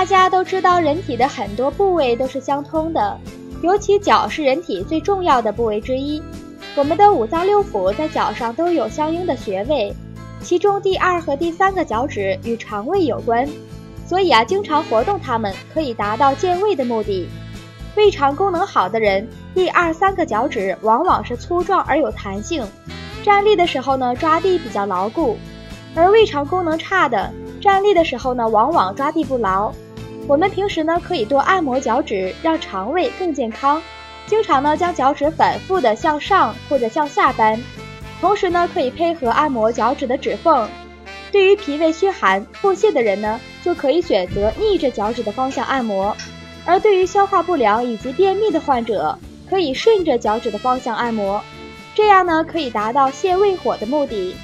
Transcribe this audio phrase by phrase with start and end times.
[0.00, 3.20] 大家都知道，人体的很多部位都是相通的，
[3.62, 6.22] 尤其脚是人体最重要的部位之一。
[6.74, 9.94] 我们的五脏六腑在脚上都有相应的穴位，
[10.40, 13.46] 其中第二和第三个脚趾与肠胃有关，
[14.06, 17.28] 所以啊，经常活动它们可以达到健胃的目的。
[17.94, 22.66] 胃肠功能好的人，第二三个脚趾往往是粗壮而有弹性，
[23.22, 25.36] 站立的时候呢，抓地比较牢固；
[25.94, 27.30] 而胃肠功能差的，
[27.60, 29.70] 站立的时候呢，往往抓地不牢。
[30.30, 33.82] 我们平时呢，可以多按摩脚趾，让肠胃更健康。
[34.26, 37.60] 经常呢，将脚趾反复的向上或者向下扳，
[38.20, 40.68] 同时呢，可以配合按摩脚趾的指缝。
[41.32, 46.14] 对于脾胃虚寒、腹泻的人呢，就可以选择逆着脚趾的方向按摩；
[46.64, 49.18] 而对于消化不良以及便秘的患者，
[49.48, 51.42] 可以顺着脚趾的方向按摩，
[51.92, 54.36] 这样呢，可以达到泻胃火的目的。